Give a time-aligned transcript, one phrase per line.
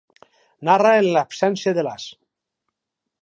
[0.69, 2.09] Narra en l'absència de l'as.